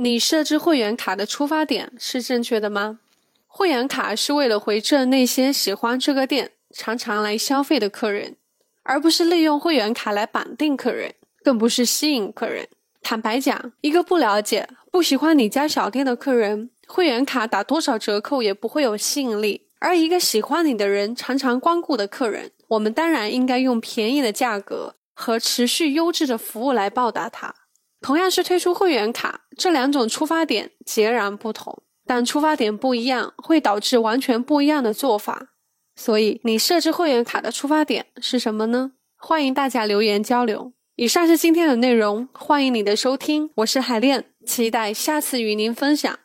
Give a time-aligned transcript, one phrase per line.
[0.00, 3.00] 你设置会员卡的出发点是正确的吗？
[3.48, 8.36] 会员卡是为了回赠那些喜欢这个店、常常来消费的客人，
[8.84, 12.68] 而不是利用会员卡来绑定客人，更不是吸引客人。
[13.02, 27.52] 坦白讲，一个不了解、不喜欢你家小店的客人，会员卡打多少折扣也不会有吸引力；而一个喜欢你的人、常常光顾的客人，我们当然应该用便宜的价格和持续优质的服务来报答他。
[28.00, 35.48] 同样是推出会员卡，这两种出发点截然不同，但出发点不一样，会导致完全不一样的做法。
[35.96, 38.92] 所以，你设置会员卡的出发点是什么呢？
[39.16, 40.72] 欢迎大家留言交流。
[40.94, 46.18] 以上是今天的内容，欢迎你的收听，我是海恋，期待下次与您分享。